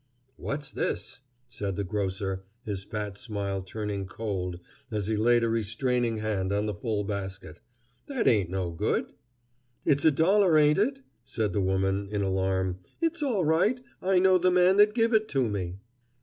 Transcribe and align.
"What's 0.35 0.71
this?" 0.71 1.19
said 1.47 1.75
the 1.75 1.83
grocer, 1.83 2.43
his 2.63 2.83
fat 2.83 3.17
smile 3.19 3.61
turning 3.61 4.07
cold 4.07 4.59
as 4.89 5.05
he 5.05 5.15
laid 5.15 5.43
a 5.43 5.47
restraining 5.47 6.17
hand 6.17 6.51
on 6.51 6.65
the 6.65 6.73
full 6.73 7.03
basket. 7.03 7.59
"That 8.07 8.27
ain't 8.27 8.49
no 8.49 8.71
good." 8.71 9.13
"It's 9.85 10.03
a 10.03 10.09
dollar, 10.09 10.57
ain't 10.57 10.79
it?" 10.79 11.01
said 11.23 11.53
the 11.53 11.61
woman, 11.61 12.09
in 12.11 12.23
alarm. 12.23 12.79
"It's 12.99 13.21
all 13.21 13.45
right. 13.45 13.79
I 14.01 14.17
know 14.17 14.39
the 14.39 14.49
man 14.49 14.77
that 14.77 14.95
give 14.95 15.13
it 15.13 15.27
to 15.27 15.47
me." 15.47 15.77